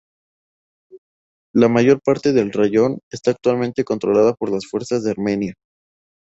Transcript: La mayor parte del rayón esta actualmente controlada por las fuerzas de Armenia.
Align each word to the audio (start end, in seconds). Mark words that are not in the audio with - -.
La 1.53 1.69
mayor 1.69 2.01
parte 2.01 2.33
del 2.33 2.51
rayón 2.51 3.01
esta 3.11 3.29
actualmente 3.29 3.83
controlada 3.83 4.33
por 4.33 4.49
las 4.51 4.65
fuerzas 4.65 5.03
de 5.03 5.11
Armenia. 5.11 5.53